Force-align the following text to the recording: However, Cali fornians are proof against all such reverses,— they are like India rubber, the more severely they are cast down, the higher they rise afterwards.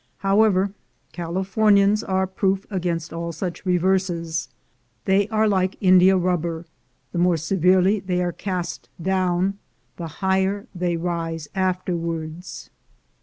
However, 0.17 0.73
Cali 1.13 1.43
fornians 1.43 2.03
are 2.09 2.25
proof 2.25 2.65
against 2.71 3.13
all 3.13 3.31
such 3.31 3.67
reverses,— 3.67 4.49
they 5.05 5.27
are 5.27 5.47
like 5.47 5.75
India 5.79 6.17
rubber, 6.17 6.65
the 7.11 7.19
more 7.19 7.37
severely 7.37 7.99
they 7.99 8.19
are 8.23 8.31
cast 8.31 8.89
down, 8.99 9.59
the 9.97 10.07
higher 10.07 10.65
they 10.73 10.97
rise 10.97 11.49
afterwards. 11.53 12.71